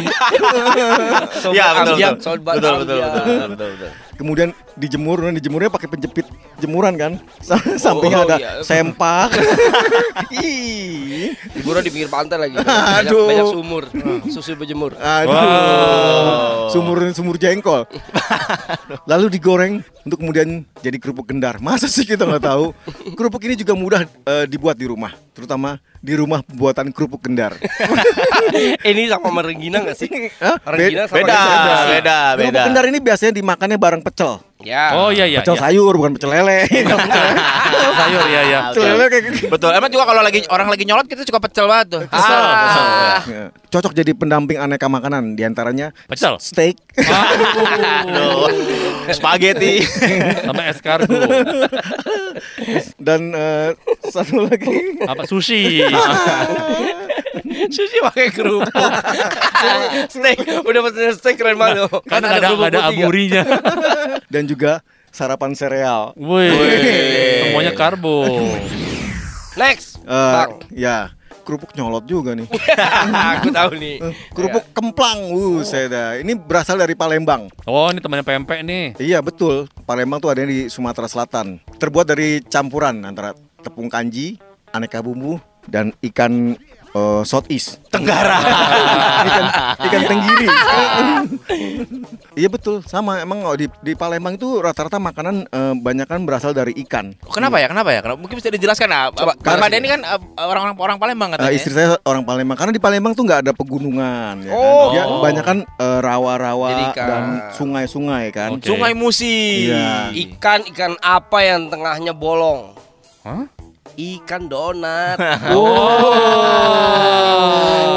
Ya, 1.51 1.73
betul, 1.73 1.97
Ambiak, 1.97 2.13
betul. 2.17 2.23
sobat 2.23 2.53
Betul, 2.61 2.73
betul, 2.85 2.97
ambiak. 3.01 3.11
betul, 3.11 3.25
betul, 3.25 3.47
betul, 3.49 3.69
betul. 3.73 3.91
Kemudian 4.21 4.49
dijemur, 4.81 5.21
dan 5.21 5.37
dijemurnya 5.37 5.69
pakai 5.69 5.87
penjepit 5.87 6.25
jemuran 6.57 6.97
kan. 6.97 7.11
Sa- 7.37 7.61
Sampingnya 7.77 8.17
Oh, 8.17 8.25
ada 8.25 8.37
iya. 8.37 8.51
sempak. 8.61 9.29
Liburan 11.53 11.81
di 11.83 11.91
pinggir 11.91 12.09
pantai 12.09 12.37
lagi. 12.39 12.55
Banyak, 12.61 13.05
Aduh. 13.05 13.25
banyak 13.27 13.47
sumur. 13.47 13.83
Susu 14.27 14.51
berjemur. 14.55 14.97
Aduh. 14.97 15.31
Wow. 15.31 16.69
Sumur 16.71 16.97
sumur 17.13 17.35
jengkol. 17.37 17.85
Lalu 19.09 19.25
digoreng 19.31 19.73
untuk 20.01 20.17
kemudian 20.19 20.65
jadi 20.79 20.97
kerupuk 20.97 21.29
gendar. 21.29 21.59
Masa 21.59 21.85
sih 21.85 22.03
kita 22.03 22.25
nggak 22.25 22.43
tahu? 22.43 22.73
Kerupuk 23.13 23.41
ini 23.43 23.53
juga 23.53 23.73
mudah 23.73 24.01
eh, 24.03 24.45
dibuat 24.47 24.75
di 24.75 24.87
rumah, 24.87 25.13
terutama 25.31 25.77
di 26.01 26.17
rumah 26.17 26.41
pembuatan 26.41 26.89
kerupuk 26.89 27.21
gendar. 27.21 27.53
ini 28.81 29.05
sama 29.05 29.29
merenggina 29.31 29.85
gak 29.85 29.97
sih? 29.97 30.09
Hah? 30.41 30.57
Renggina 30.65 31.05
sama 31.05 31.17
Beda, 31.21 31.37
beda, 31.85 32.17
Kerupuk 32.33 32.49
beda. 32.49 32.61
gendar 32.65 32.85
ini 32.89 32.99
biasanya 32.99 33.33
dimakannya 33.35 33.77
bareng 33.77 34.01
pecel. 34.01 34.41
Ya. 34.61 34.95
Oh 34.95 35.09
iya 35.09 35.25
iya. 35.25 35.39
pecel 35.41 35.57
iya. 35.57 35.63
sayur 35.63 35.93
bukan 35.93 36.11
pecel 36.15 36.29
lele. 36.29 36.65
Sayur 37.91 38.23
ya 38.27 38.41
ya. 38.45 38.59
pecel 38.71 38.83
lele 38.87 39.05
kayak 39.07 39.23
gitu. 39.29 39.37
Betul. 39.49 39.71
Emang 39.73 39.89
juga 39.89 40.05
kalau 40.05 40.21
lagi 40.21 40.39
orang 40.47 40.67
lagi 40.67 40.83
nyolot 40.85 41.05
kita 41.05 41.21
suka 41.23 41.39
pecel 41.39 41.65
banget 41.65 41.87
tuh. 41.91 42.03
Pecel, 42.07 42.39
Ah. 42.41 42.59
pecel. 42.63 42.85
Ya. 43.29 43.45
Cocok 43.71 43.93
jadi 43.95 44.11
pendamping 44.11 44.59
aneka 44.59 44.85
makanan 44.85 45.33
di 45.33 45.43
antaranya 45.43 45.95
Pecel. 46.05 46.35
steak, 46.43 46.75
Aduh. 46.99 48.51
Spaghetti. 49.17 49.81
Sama 50.43 50.61
escargot. 50.67 51.09
dan 52.99 53.21
eh, 53.31 53.69
satu 54.05 54.45
lagi 54.45 54.99
Apa 55.03 55.23
sushi. 55.25 55.81
Sushi 57.67 57.97
pakai 58.01 58.27
kerupuk. 58.29 58.91
steak, 60.07 60.37
udah 60.61 60.81
pesen 60.85 61.13
steak 61.15 61.35
keren 61.35 61.55
banget. 61.55 61.85
loh. 61.85 62.01
Kan 62.03 62.21
ada 62.21 62.51
ada 62.51 62.69
ya. 62.69 62.89
aburinya. 62.89 63.41
dan 64.33 64.43
juga 64.45 64.79
sarapan 65.09 65.51
sereal. 65.53 66.11
Wih. 66.15 66.51
Semuanya 67.47 67.73
karbo. 67.73 68.27
Next, 69.51 69.99
Eh, 70.01 70.07
Bang. 70.07 70.63
ya, 70.71 71.11
kerupuk 71.43 71.75
nyolot 71.75 72.07
juga 72.07 72.31
nih. 72.31 72.47
Aku 73.35 73.51
tahu 73.51 73.71
nih. 73.75 73.99
Eh, 73.99 74.13
kerupuk 74.31 74.63
kemplang, 74.71 75.19
uh, 75.29 75.59
saya 75.61 75.85
dah. 75.87 76.09
Ini 76.15 76.33
berasal 76.35 76.79
dari 76.79 76.95
Palembang. 76.95 77.51
Oh 77.67 77.91
ini 77.91 77.99
temannya 77.99 78.23
pempek 78.23 78.63
nih. 78.63 78.95
Iya 78.95 79.19
betul, 79.19 79.67
Palembang 79.83 80.23
tuh 80.23 80.31
adanya 80.31 80.49
di 80.49 80.59
Sumatera 80.67 81.05
Selatan. 81.05 81.59
Terbuat 81.75 82.07
dari 82.07 82.39
campuran 82.41 83.03
antara 83.03 83.35
tepung 83.59 83.91
kanji, 83.91 84.39
aneka 84.71 85.03
bumbu, 85.03 85.35
dan 85.67 85.91
ikan 86.01 86.55
eh, 86.91 87.21
southeast. 87.23 87.79
Tenggara. 87.91 88.39
ikan 89.27 89.45
ikan 89.79 90.01
tenggiri. 90.07 90.47
iya 92.39 92.47
betul, 92.47 92.83
sama. 92.87 93.19
Emang 93.19 93.43
di, 93.55 93.67
di 93.83 93.93
Palembang 93.95 94.35
itu 94.35 94.59
rata-rata 94.59 94.97
makanan 94.97 95.47
eh, 95.47 95.73
banyak 95.75 96.07
kan 96.07 96.23
berasal 96.23 96.51
dari 96.55 96.75
ikan. 96.87 97.15
Kenapa 97.31 97.59
ya? 97.59 97.67
Kenapa 97.71 97.89
ya? 97.91 97.99
Kenapa? 98.03 98.19
Mungkin 98.19 98.37
bisa 98.39 98.49
dijelaskan 98.51 98.87
nah. 98.91 99.11
Coba, 99.11 99.35
Karena 99.39 99.67
karena- 99.67 99.79
ini 99.79 99.87
kan 99.87 100.01
eh, 100.03 100.19
orang-orang 100.39 100.75
orang 100.77 100.97
Palembang 100.99 101.29
katanya. 101.35 101.51
istri 101.51 101.71
saya 101.75 101.97
orang 102.07 102.23
Palembang 102.23 102.57
karena 102.59 102.73
di 102.75 102.81
Palembang 102.81 103.13
tuh 103.15 103.23
nggak 103.27 103.41
ada 103.47 103.51
pegunungan 103.55 104.33
ya 104.45 104.51
kan. 104.51 104.61
Oh. 104.61 104.87
Dia 104.91 105.03
banyak 105.07 105.43
kan 105.45 105.57
eh, 105.65 105.99
rawa-rawa 105.99 106.67
dan 106.95 107.23
sungai-sungai 107.55 108.31
kan. 108.31 108.49
Oke. 108.57 108.67
Sungai 108.67 108.93
Musi. 108.95 109.67
Iya. 109.71 110.11
Ikan 110.11 110.67
ikan 110.75 110.93
apa 110.99 111.37
yang 111.43 111.67
tengahnya 111.71 112.11
bolong? 112.15 112.75
Hah? 113.21 113.60
Ikan 113.97 114.47
donat. 114.47 115.17
Oh. 115.51 116.01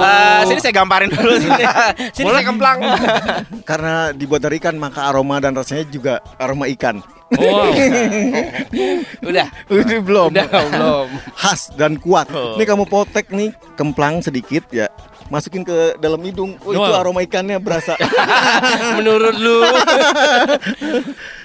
Eh, 0.04 0.40
sini 0.46 0.60
saya 0.60 0.74
gamparin 0.76 1.08
dulu 1.08 1.40
sini. 1.40 1.64
Sini 2.16 2.28
saya 2.30 2.44
kemplang. 2.44 2.78
Karena 3.68 4.12
dibuat 4.12 4.44
dari 4.44 4.60
ikan 4.60 4.76
maka 4.76 5.08
aroma 5.08 5.40
dan 5.40 5.56
rasanya 5.56 5.84
juga 5.88 6.20
aroma 6.36 6.68
ikan. 6.76 7.00
Wow. 7.34 7.72
Udah. 9.24 9.48
Ini 9.72 9.96
belum. 10.04 10.30
Udah 10.36 10.46
belum. 10.50 11.06
Khas 11.34 11.72
dan 11.74 11.96
kuat. 11.96 12.28
Oh. 12.30 12.54
Ini 12.60 12.64
kamu 12.68 12.84
potek 12.86 13.32
nih 13.32 13.50
kemplang 13.74 14.20
sedikit 14.20 14.68
ya. 14.70 14.86
Masukin 15.32 15.64
ke 15.64 15.96
dalam 16.04 16.20
hidung. 16.20 16.60
Oh, 16.68 16.76
itu 16.76 16.90
aroma 16.92 17.24
ikannya 17.24 17.56
berasa. 17.56 17.96
Menurut 19.00 19.34
lu 19.40 19.64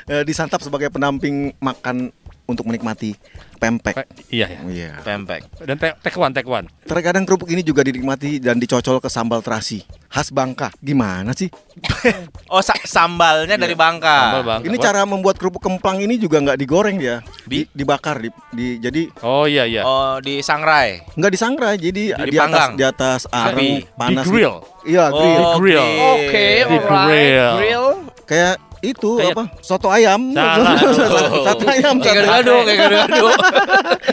Eh, 0.09 0.25
disantap 0.25 0.57
sebagai 0.65 0.89
pendamping 0.89 1.53
makan 1.61 2.09
untuk 2.49 2.65
menikmati 2.65 3.13
pempek. 3.55 4.09
Iya 4.27 4.49
ya. 4.49 4.59
Iya. 4.65 4.91
Pempek. 4.99 5.45
Dan 5.61 5.77
te 5.77 5.93
tekwan 6.01 6.33
tekwan. 6.33 6.65
Terkadang 6.81 7.23
kerupuk 7.23 7.45
ini 7.47 7.61
juga 7.61 7.79
dinikmati 7.79 8.39
dan 8.39 8.57
dicocol 8.57 8.97
ke 8.97 9.05
sambal 9.05 9.39
terasi 9.39 9.85
khas 10.09 10.33
Bangka. 10.33 10.73
Gimana 10.75 11.31
sih? 11.31 11.53
Oh, 12.49 12.59
sa- 12.59 12.81
sambalnya 12.81 13.53
dari 13.53 13.77
Bangka. 13.77 14.33
Sambal 14.33 14.43
bang. 14.43 14.61
Ini 14.65 14.75
cara 14.79 15.05
membuat 15.05 15.37
kerupuk 15.37 15.61
kemplang 15.61 16.01
ini 16.01 16.17
juga 16.17 16.41
nggak 16.41 16.57
digoreng 16.57 16.97
dia, 16.97 17.21
Di? 17.45 17.61
Di- 17.61 17.69
dibakar, 17.75 18.17
di, 18.17 18.29
di- 18.49 18.81
jadi 18.81 19.05
Oh 19.21 19.45
iya 19.45 19.69
iya. 19.69 19.85
Oh, 19.85 20.17
di 20.17 20.41
sangrai. 20.41 21.05
nggak 21.13 21.29
disangrai, 21.29 21.77
jadi 21.77 21.93
di, 21.93 22.05
atas 22.09 22.25
Dipanggang. 22.25 22.71
di 22.73 22.83
atas 22.83 23.19
Api. 23.27 23.37
arang 23.37 23.69
panas. 23.93 24.25
Di 24.25 24.31
grill. 24.33 24.55
Iya, 24.81 25.05
grill. 25.11 25.43
Oh, 25.43 25.53
grill. 25.61 25.85
Oke, 26.09 26.47
Di 26.57 26.77
alright. 26.81 27.53
Grill. 27.55 27.87
Kayak 28.25 28.55
itu 28.79 29.11
Kayak- 29.19 29.35
apa? 29.35 29.43
Soto 29.59 29.87
ayam. 29.87 30.21
Salah. 30.31 30.75
Soto 31.47 31.65
ayam. 31.67 31.95
Soto 31.99 32.05
gado-gado, 32.05 32.55
kayak 32.63 32.77
gado-gado. 32.79 33.27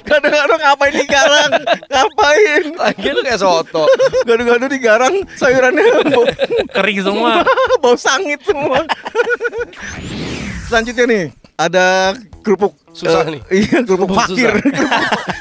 Gado-gado 0.02 0.54
ngapain 0.62 0.94
digarang? 0.94 1.52
Ngapain? 1.86 2.62
Lagi 2.74 3.08
lu 3.10 3.20
kayak 3.22 3.40
soto. 3.40 3.82
Gado-gado 4.24 4.66
digarang, 4.66 5.14
sayurannya 5.34 5.84
bau, 6.10 6.24
Kering 6.72 6.98
semua. 7.02 7.32
bau 7.82 7.94
sangit 7.94 8.42
semua. 8.42 8.82
Selanjutnya 10.66 11.04
nih, 11.06 11.24
ada 11.54 11.86
kerupuk 12.42 12.74
Susah 12.90 13.22
eh, 13.28 13.38
nih. 13.38 13.42
Iya, 13.52 13.78
kerupuk 13.84 14.08
Kerupuk 14.08 14.18
fakir. 14.18 14.50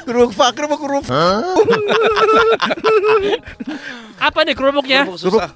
kerupuk 0.04 0.32
fakir 0.32 0.62
apa 0.64 0.76
kerupuk? 0.76 1.10
Apa 4.16 4.38
nih 4.44 4.54
kerupuknya? 4.54 5.00
Kerupuk 5.04 5.18
Kerupuk 5.18 5.42
susah. 5.42 5.50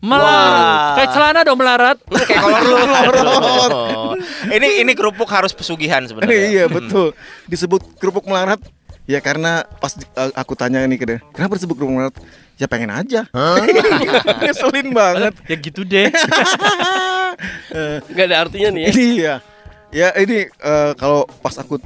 Melarat. 0.00 0.94
Kayak 0.96 1.10
celana 1.14 1.40
dong 1.42 1.58
melarat. 1.58 1.98
Kayak 2.06 2.40
kolor 2.42 2.62
lu. 2.62 2.76
Ini 4.56 4.82
ini 4.82 4.92
kerupuk 4.94 5.28
harus 5.30 5.52
pesugihan 5.54 6.02
sebenarnya. 6.06 6.34
iya, 6.48 6.64
betul. 6.66 7.12
Disebut 7.46 7.82
kerupuk 7.98 8.26
melarat 8.26 8.58
Ya 9.08 9.24
karena 9.24 9.64
pas 9.80 9.96
di- 9.96 10.04
eh, 10.04 10.32
aku 10.36 10.52
tanya 10.52 10.84
ini 10.84 11.00
ke 11.00 11.08
dia, 11.08 11.18
kenapa 11.32 11.56
disebut 11.56 11.80
kerupuk 11.80 11.96
melarat? 11.96 12.12
Ya 12.60 12.68
pengen 12.68 12.92
aja. 12.92 13.24
Ngeselin 14.44 14.92
banget. 14.92 15.32
Ya 15.48 15.56
gitu 15.56 15.80
deh. 15.80 16.12
Eh, 17.72 17.96
Gak 18.12 18.26
ada 18.28 18.36
artinya 18.44 18.68
nih 18.68 18.82
ya. 18.84 18.88
ini 18.92 19.06
ya. 19.16 19.34
Ya 19.88 20.08
ini 20.12 20.44
eh, 20.44 20.92
kalau 21.00 21.24
pas 21.40 21.56
aku 21.56 21.80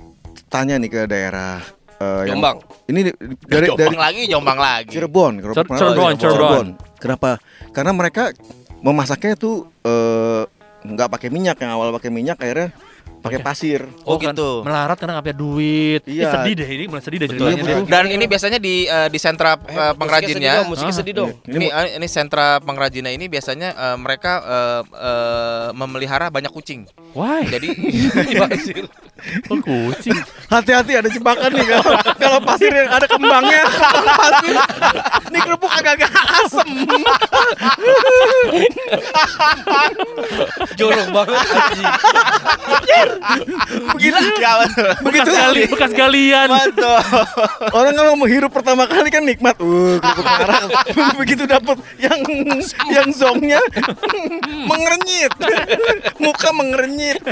tanya 0.50 0.82
nih 0.82 0.90
ke 0.90 1.00
daerah 1.06 1.62
yang- 2.24 2.38
Jombang. 2.38 2.56
Ini 2.84 3.00
dari 3.42 3.66
Jombang 3.66 3.78
dari 3.78 3.96
lagi, 3.96 4.22
jombang 4.26 4.58
lagi. 4.58 4.92
Cirebon, 4.92 5.32
melarat. 5.38 5.78
Cirebon, 5.78 6.12
Cirebon. 6.16 6.66
Kenapa? 6.98 7.30
Karena 7.70 7.92
mereka 7.92 8.30
memasaknya 8.78 9.34
tuh 9.34 9.70
eh, 9.82 10.42
nggak 10.82 11.08
pakai 11.08 11.28
minyak, 11.30 11.56
yang 11.56 11.72
awal 11.72 11.94
pakai 11.94 12.10
minyak 12.10 12.36
akhirnya 12.36 12.74
pakai 13.22 13.38
pasir. 13.38 13.86
Oh, 14.02 14.18
kan 14.18 14.34
gitu. 14.34 14.66
Melarat 14.66 14.98
karena 14.98 15.14
nggak 15.14 15.26
punya 15.30 15.38
duit. 15.38 16.02
Iya. 16.10 16.26
sedih 16.34 16.54
deh 16.58 16.68
ini, 16.68 16.84
mulai 16.90 17.02
sedih 17.06 17.18
deh 17.22 17.28
Betul. 17.30 17.54
ceritanya 17.54 17.62
deh. 17.62 17.86
Dan 17.86 18.04
ini 18.10 18.24
biasanya 18.26 18.58
di 18.58 18.74
eh, 18.84 19.06
di 19.06 19.18
sentra 19.22 19.54
eh, 19.62 19.94
pengrajinnya. 19.94 20.66
Musiknya 20.66 20.90
Ah, 20.90 20.98
sedih 20.98 21.14
dong. 21.14 21.30
Ini 21.46 21.66
eh, 21.70 21.88
ini 22.02 22.06
sentra 22.10 22.58
pengrajinnya 22.58 23.14
ini 23.14 23.30
biasanya 23.30 23.68
eh, 23.72 23.96
mereka 23.96 24.42
eh, 24.42 24.82
eh, 24.90 25.68
memelihara 25.70 26.34
banyak 26.34 26.50
kucing. 26.50 26.82
Why? 27.14 27.46
Jadi 27.46 27.68
Pasir. 28.42 28.90
Oh, 29.48 29.58
kucing. 29.62 30.18
Hati-hati 30.50 30.92
ada 30.98 31.08
jebakan 31.08 31.50
nih 31.54 31.66
kalau 31.70 31.92
kalau 32.18 32.38
pasir 32.42 32.72
yang 32.74 32.90
ada 32.90 33.06
kembangnya. 33.06 33.62
pasir. 34.18 34.56
Ini 35.30 35.38
kerupuk 35.46 35.70
agak-agak 35.70 36.10
asem. 36.42 36.68
Jorok 40.76 41.06
banget 41.14 41.38
anjing. 41.46 41.86
Begitu 43.96 44.24
ya, 44.42 44.52
begitu 45.00 45.30
Bekas, 45.30 45.38
gali, 45.38 45.62
bekas 45.70 45.92
galian. 45.94 46.48
betul. 46.50 46.98
orang 47.72 47.94
kalau 47.94 48.14
menghirup 48.18 48.50
pertama 48.52 48.84
kali 48.90 49.08
kan 49.08 49.22
nikmat. 49.22 49.54
Uh, 49.62 49.96
kerupuk 50.02 50.26
merah. 50.26 50.62
Begitu 51.22 51.44
dapat 51.46 51.76
yang 52.02 52.20
yang 52.90 53.08
zongnya 53.14 53.60
mengernyit. 54.66 55.32
Muka 56.18 56.50
mengernyit. 56.50 57.22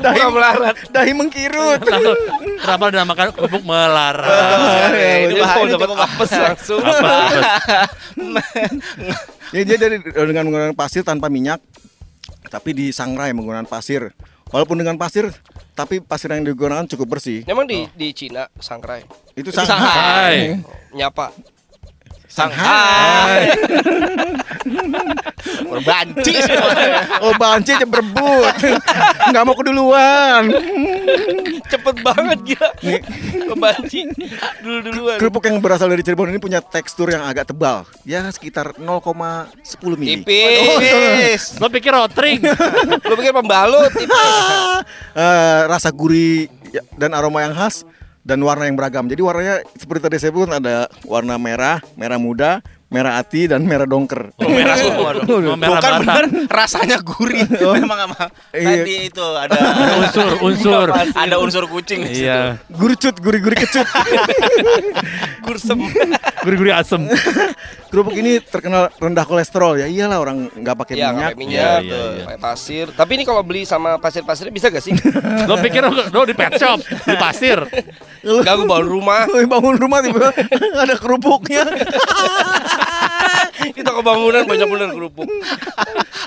Dahi 0.00 0.20
melarat. 0.32 0.74
Dahi 0.90 1.12
mengkirut. 1.12 1.33
Langsung, 1.34 2.16
kenapa 2.62 2.84
dinamakan 2.94 3.26
kerupuk 3.34 3.62
melarat? 3.66 4.94
ya, 4.94 5.16
Ini 5.26 5.34
Dia 5.34 5.42
bahaya, 5.42 5.58
mau 5.58 5.66
ini 5.66 5.72
dapat 5.74 5.98
apes 6.06 6.30
langsung. 6.30 6.80
Apa? 6.80 7.18
Ya 9.54 9.62
dia 9.62 9.76
dari 9.78 9.96
dengan 10.02 10.50
menggunakan 10.50 10.74
pasir 10.74 11.02
tanpa 11.02 11.26
minyak, 11.30 11.58
tapi 12.50 12.74
disangrai 12.74 13.34
menggunakan 13.34 13.66
pasir. 13.66 14.14
Walaupun 14.50 14.78
dengan 14.78 14.94
pasir, 14.94 15.34
tapi 15.74 15.98
pasir 15.98 16.30
yang 16.30 16.46
digunakan 16.46 16.86
cukup 16.86 17.18
bersih. 17.18 17.42
Emang 17.50 17.66
di 17.66 17.90
di 17.98 18.14
Cina 18.14 18.46
sangrai. 18.62 19.02
Itu 19.34 19.50
Itu 19.50 19.58
Hai. 19.58 19.66
Shanghai. 19.66 20.36
Nyapa. 20.94 21.34
Shanghai. 22.34 23.54
Berbanci 25.44 26.34
semuanya. 26.42 27.22
Oh 27.22 27.30
banci 27.38 27.70
aja 27.78 27.86
berebut, 27.86 28.54
nggak 29.30 29.44
mau 29.46 29.54
keduluan. 29.54 30.50
Cepet 31.70 31.94
banget 32.02 32.38
gila. 32.42 32.70
Kebanci. 33.54 34.00
Dulu-duluan. 34.66 35.16
Kerupuk 35.22 35.46
yang 35.46 35.62
berasal 35.62 35.86
dari 35.86 36.02
Cirebon 36.02 36.34
ini 36.34 36.42
punya 36.42 36.58
tekstur 36.58 37.12
yang 37.14 37.22
agak 37.22 37.54
tebal, 37.54 37.86
ya 38.02 38.24
sekitar 38.34 38.74
0,10 38.82 39.94
mili. 39.94 40.26
Tipis. 40.26 41.62
Lo 41.62 41.70
pikir 41.70 41.94
rotring? 41.94 42.42
Lu 43.06 43.14
pikir 43.14 43.30
pembalut 43.30 43.94
tipis. 43.94 44.26
Eh, 45.14 45.60
rasa 45.70 45.94
gurih 45.94 46.50
dan 46.98 47.14
aroma 47.14 47.46
yang 47.46 47.54
khas 47.54 47.86
dan 48.24 48.40
warna 48.40 48.64
yang 48.64 48.74
beragam. 48.74 49.04
Jadi 49.04 49.20
warnanya 49.20 49.56
seperti 49.76 50.00
tadi 50.02 50.16
saya 50.16 50.32
sebut 50.32 50.48
ada 50.48 50.88
warna 51.04 51.36
merah, 51.36 51.78
merah 51.94 52.16
muda, 52.16 52.64
merah 52.88 53.20
ati 53.20 53.44
dan 53.44 53.68
merah 53.68 53.84
dongker. 53.84 54.32
Oh, 54.40 54.48
merah 54.48 54.76
semua 54.80 55.12
dong. 55.12 55.28
Oh, 55.28 55.56
merah 55.60 55.76
Bukan 55.76 55.92
bener 56.00 56.24
rasanya 56.48 56.98
gurih. 57.04 57.44
Memang 57.84 58.08
emang 58.08 58.28
Iya. 58.56 58.80
tadi 58.80 58.94
itu 59.12 59.24
ada 59.36 59.56
Unsur, 60.00 60.28
unsur. 60.40 60.88
ada 60.94 61.36
unsur 61.36 61.68
kucing 61.68 62.00
di 62.02 62.16
situ. 62.16 62.24
Iya. 62.24 62.56
Gurcut, 62.72 63.20
gurih-gurih 63.20 63.60
kecut. 63.60 63.84
Gursem. 65.44 65.78
Gurih-gurih 66.44 66.76
asem. 66.76 67.08
Kerupuk 67.90 68.12
ini 68.12 68.42
terkenal 68.42 68.92
rendah 69.00 69.24
kolesterol 69.24 69.80
ya. 69.80 69.86
Iyalah 69.88 70.18
orang 70.20 70.50
nggak 70.52 70.76
pakai 70.76 70.94
Iya, 70.98 71.08
minyak. 71.14 71.30
pakai 71.32 71.40
minyak, 71.40 71.78
tuh, 71.80 72.08
iya. 72.10 72.24
pakai 72.26 72.40
pasir. 72.42 72.86
Tapi 72.92 73.10
ini 73.16 73.24
kalau 73.24 73.40
beli 73.40 73.62
sama 73.64 73.96
pasir-pasirnya 73.96 74.52
bisa 74.52 74.66
gak 74.68 74.82
sih? 74.82 74.92
Lo 75.48 75.56
pikir 75.62 75.80
lo, 75.86 76.22
di 76.26 76.34
pet 76.36 76.58
shop, 76.58 76.82
di 76.84 77.16
pasir. 77.16 77.58
Gak 78.20 78.54
bangun 78.68 78.84
rumah, 78.84 79.24
bangun 79.30 79.76
rumah 79.78 79.98
tiba 80.04 80.28
ada 80.74 80.94
kerupuknya. 81.00 81.64
Di 83.74 83.80
toko 83.82 84.00
bangunan 84.00 84.42
banyak 84.44 84.66
bener 84.66 84.88
kerupuk. 84.92 85.28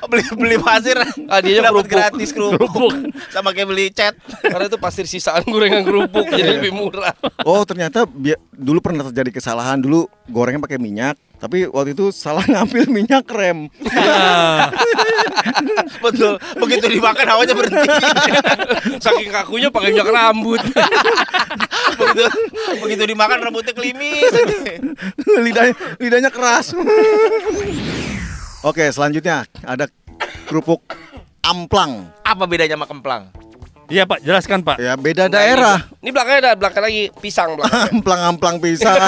beli 0.07 0.24
beli 0.38 0.57
pasir 0.62 0.96
Ah, 1.27 1.43
dianya 1.43 1.74
dapat 1.74 1.86
kerupuk. 1.89 2.00
gratis 2.00 2.29
kerupuk 2.31 2.91
sama 3.27 3.51
kayak 3.51 3.67
beli 3.67 3.91
cat 3.91 4.13
Karena 4.39 4.72
itu 4.72 4.79
pasir 4.79 5.03
sisaan 5.03 5.43
gorengan 5.43 5.84
kerupuk, 5.84 6.24
jadi 6.31 6.62
lebih 6.62 6.72
murah. 6.72 7.12
Oh 7.43 7.62
ternyata 7.67 8.07
dulu 8.53 8.79
pernah 8.79 9.03
terjadi 9.12 9.36
kesalahan 9.36 9.81
dulu 9.81 10.07
gorengnya 10.29 10.63
pakai 10.63 10.79
minyak. 10.79 11.19
Tapi 11.38 11.70
waktu 11.70 11.94
itu 11.94 12.10
salah 12.10 12.41
ngambil 12.51 12.89
minyak 12.89 13.29
rem. 13.29 13.70
Ya. 13.86 14.74
betul 16.03 16.41
begitu 16.58 16.86
dimakan 16.89 17.25
hawanya 17.29 17.53
berhenti 17.53 17.89
Saking 19.06 19.29
kakunya 19.29 19.70
pakai 19.70 19.94
minyak 19.94 20.10
rambut. 20.10 20.62
begitu 21.98 22.25
begitu 22.82 23.03
dimakan 23.10 23.38
rambutnya 23.50 23.74
klimis 23.74 24.34
lidahnya 25.41 25.74
lidahnya 26.01 26.32
keras. 26.34 26.74
Oke 28.65 28.89
selanjutnya 28.89 29.46
ada 29.62 29.86
kerupuk 30.50 30.82
amplang. 31.46 32.10
apa 32.27 32.44
bedanya 32.44 32.75
sama 32.75 32.88
kemplang 32.89 33.32
Iya 33.88 34.03
Pak, 34.03 34.20
jelaskan 34.20 34.67
Pak. 34.67 34.84
Ya 34.84 35.00
beda 35.00 35.32
daerah. 35.32 35.79
Ini 36.03 36.12
belakangnya 36.12 36.39
ada 36.44 36.51
belakang 36.60 36.84
lagi 36.84 37.08
pisang 37.24 37.56
belakang. 37.56 37.88
Amplang-amplang 37.96 38.60
pisang. 38.60 39.00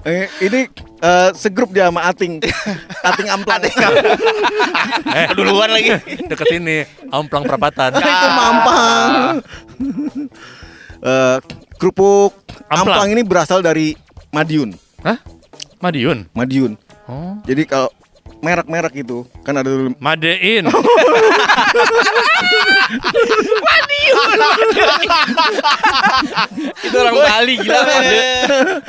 Eh, 0.00 0.24
ini 0.40 0.60
eh, 1.00 1.30
segrup 1.36 1.76
dia 1.76 1.92
sama 1.92 2.08
Ating. 2.08 2.40
Ating 3.08 3.28
amplang. 3.28 3.60
Eh, 5.10 5.26
keduluan 5.32 5.70
lagi 5.70 5.90
deket 6.30 6.60
ini, 6.60 6.86
Amplang 7.10 7.42
Perapatan. 7.42 7.98
itu 7.98 8.28
mampang. 8.30 9.42
Eh, 11.02 11.36
kerupuk 11.80 12.30
Amplang. 12.70 13.06
amplang 13.06 13.08
ini 13.10 13.22
berasal 13.26 13.58
dari 13.58 13.96
Madiun. 14.30 14.70
Hah? 15.02 15.18
Madiun. 15.82 16.30
Madiun. 16.30 16.78
Oh. 17.10 17.34
Jadi 17.42 17.66
kalau 17.66 17.90
merek-merek 18.40 19.04
itu 19.04 19.26
kan 19.42 19.58
ada 19.58 19.68
dulu 19.68 19.92
Madein. 19.98 20.64
Itu 24.00 24.16
Bali 27.30 27.54
gila 27.56 27.80
Made. 27.86 28.18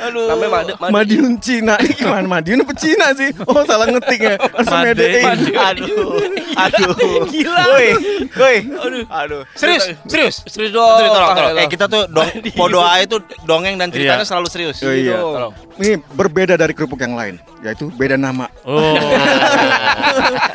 Aduh. 0.02 0.26
Namanya 0.26 0.50
Made. 0.50 0.72
Made. 0.74 0.92
Madiun 0.92 1.32
Cina. 1.38 1.74
Ini 1.78 1.92
gimana 1.94 2.26
Madiun 2.26 2.58
apa 2.66 2.74
Cina 2.74 3.06
sih? 3.14 3.30
Oh, 3.46 3.62
salah 3.62 3.86
ngetik 3.86 4.18
ya. 4.18 4.34
Harus 4.34 4.66
Made- 4.66 5.22
Aduh, 5.54 6.18
aduh, 6.58 6.92
Gila. 7.30 7.62
Woi, 7.70 7.88
woi, 8.34 8.56
Aduh. 8.66 9.04
aduh. 9.08 9.40
Serius, 9.54 9.94
serius. 10.04 10.42
Serius 10.44 10.74
dong. 10.74 10.98
Serius, 10.98 11.12
tolong, 11.14 11.30
tolong. 11.32 11.54
Eh 11.56 11.66
kita 11.70 11.86
tuh 11.86 12.02
dong, 12.10 12.28
podoa 12.52 12.92
itu 12.98 13.16
dongeng 13.44 13.78
dan 13.78 13.88
ceritanya 13.88 14.20
Iya. 14.20 14.28
selalu 14.28 14.46
serius. 14.50 14.76
Oh, 14.82 14.90
iya. 14.90 15.16
Tolong. 15.16 15.52
Ini 15.78 15.92
berbeda 16.12 16.54
dari 16.54 16.74
kerupuk 16.74 16.98
yang 16.98 17.14
lain, 17.14 17.38
yaitu 17.62 17.88
beda 17.94 18.18
nama. 18.18 18.50
Oh. 18.66 18.98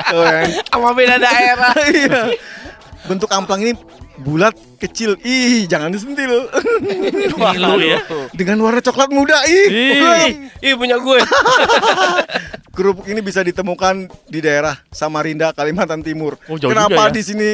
Kan? 0.08 0.48
Sama 0.68 0.92
beda 0.92 1.16
daerah. 1.18 1.74
Iya. 1.88 2.22
Bentuk 3.08 3.32
amplang 3.32 3.64
ini 3.64 3.74
bulat 4.22 4.56
kecil. 4.82 5.18
Ih, 5.22 5.66
jangan 5.70 5.94
disentil. 5.94 6.50
Ngilu 7.38 7.78
ya. 7.86 8.00
Dengan 8.34 8.58
warna 8.62 8.82
coklat 8.82 9.10
muda. 9.14 9.38
Ih. 9.46 9.68
Ih. 9.70 10.32
Ih 10.62 10.74
punya 10.78 10.98
gue. 10.98 11.20
Kerupuk 12.78 13.10
ini 13.10 13.26
bisa 13.26 13.42
ditemukan 13.42 14.06
di 14.30 14.38
daerah 14.38 14.78
Samarinda, 14.94 15.50
Kalimantan 15.50 16.06
Timur. 16.06 16.38
Oh, 16.46 16.62
jauh 16.62 16.70
Kenapa 16.70 17.10
ya. 17.10 17.18
di 17.18 17.22
sini? 17.26 17.50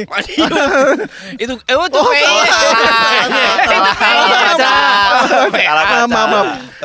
Itu 1.42 1.56
eh 1.64 1.76
oh, 1.80 1.88
tuh 1.88 2.04
Oh, 2.04 2.12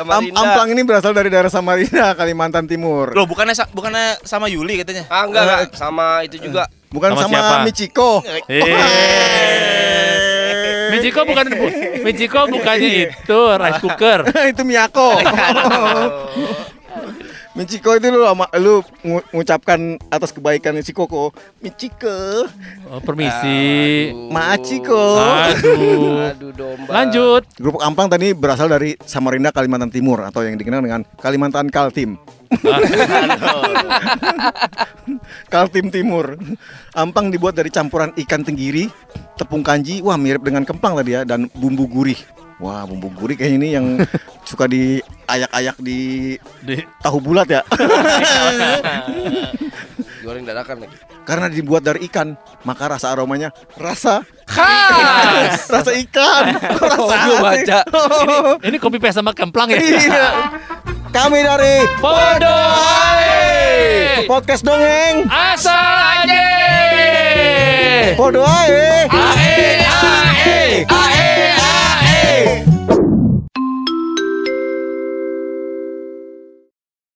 Maaf, 0.00 0.24
maaf, 0.24 0.32
amplang 0.32 0.72
ini 0.72 0.80
berasal 0.88 1.12
dari 1.12 1.28
daerah 1.28 1.52
Samarinda, 1.52 2.16
Kalimantan 2.16 2.64
Timur. 2.64 3.12
Loh, 3.12 3.28
bukannya 3.28 3.52
bukannya 3.76 4.24
sama 4.24 4.48
Yuli 4.48 4.80
katanya? 4.80 5.04
Ah 5.12 5.28
enggak 5.28 5.42
enggak 5.44 5.60
sama 5.76 6.24
itu 6.24 6.40
juga. 6.40 6.64
Bukan 6.90 7.14
Sama 7.14 7.22
sama, 7.22 7.38
siapa? 7.38 7.54
Michiko. 7.62 8.10
Eh. 8.50 8.62
Michiko 10.90 11.22
bukan 11.22 11.46
Michiko 12.02 12.40
bukannya 12.50 13.14
itu 13.14 13.40
rice 13.62 13.78
cooker. 13.78 14.26
itu 14.50 14.62
Miyako. 14.66 15.14
Michiko 17.60 17.92
itu 17.92 18.08
lu 18.08 18.24
sama 18.24 18.48
lu 18.56 18.80
ngu- 19.04 19.26
ngucapkan 19.30 19.76
atas 20.08 20.32
kebaikan 20.32 20.80
si 20.80 20.96
Koko. 20.96 21.28
Michiko, 21.60 22.48
Oh, 22.88 23.04
permisi. 23.04 24.08
Machiko. 24.32 25.20
Aduh. 25.20 26.32
Aduh 26.32 26.56
domba. 26.56 26.88
Lanjut. 26.88 27.44
Kerupuk 27.52 27.84
amplang 27.84 28.08
tadi 28.08 28.32
berasal 28.32 28.64
dari 28.66 28.96
Samarinda, 29.04 29.52
Kalimantan 29.52 29.92
Timur 29.92 30.24
atau 30.24 30.40
yang 30.40 30.56
dikenal 30.56 30.80
dengan 30.80 31.04
Kalimantan 31.20 31.68
Kaltim. 31.68 32.16
Kaltim 35.52 35.92
Timur. 35.92 36.40
Amplang 36.90 37.28
dibuat 37.28 37.54
dari 37.54 37.68
campuran 37.68 38.16
ikan 38.16 38.40
tenggiri, 38.40 38.88
tepung 39.36 39.60
kanji, 39.60 40.00
wah 40.00 40.16
mirip 40.16 40.40
dengan 40.40 40.64
kemplang 40.64 40.96
tadi 40.96 41.12
ya, 41.12 41.22
dan 41.22 41.52
bumbu 41.52 41.84
gurih. 41.84 42.18
Wah, 42.60 42.84
bumbu 42.84 43.08
gurih 43.10 43.34
kayak 43.34 43.56
ini 43.56 43.72
yang 43.72 43.86
suka 44.48 44.68
diayak-ayak 44.68 45.76
di 45.80 46.36
Di- 46.60 46.84
tahu 47.00 47.16
bulat 47.18 47.48
ya. 47.48 47.64
Goreng 50.20 50.44
dadakan 50.44 50.84
lagi. 50.84 50.96
Karena 51.24 51.48
dibuat 51.48 51.80
dari 51.80 52.04
ikan, 52.04 52.36
maka 52.62 52.92
rasa 52.92 53.08
aromanya 53.08 53.48
rasa 53.74 54.20
khas. 54.44 55.64
rasa 55.74 55.90
ikan. 55.96 56.44
Rasa 56.60 56.96
Oh, 57.00 57.08
gua 57.08 57.16
asing. 57.48 57.64
baca. 57.64 57.80
Ini 58.60 58.76
kopi 58.76 59.00
paste 59.00 59.16
sama 59.16 59.32
kemplang 59.32 59.72
ya. 59.72 59.80
Iya. 59.80 60.26
Kami 61.10 61.40
dari 61.40 61.88
Bodoh. 61.96 62.76
podcast 64.28 64.60
dongeng. 64.60 65.24
Asal 65.26 65.96
aja. 66.20 66.44
Podo 68.14 68.44
ae. 68.44 69.08
Ae. 69.08 69.80